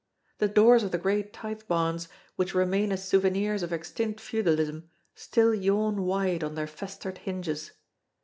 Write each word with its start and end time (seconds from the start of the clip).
The 0.39 0.47
doors 0.47 0.81
of 0.81 0.89
the 0.89 0.97
great 0.97 1.31
tithe 1.31 1.61
barns 1.67 2.07
which 2.35 2.55
remain 2.55 2.91
as 2.91 3.07
souvenirs 3.07 3.61
of 3.61 3.71
extinct 3.71 4.19
feudalism, 4.19 4.89
still 5.13 5.53
yawn 5.53 6.01
wide 6.05 6.43
on 6.43 6.55
their 6.55 6.65
festered 6.65 7.19
hinges. 7.19 7.73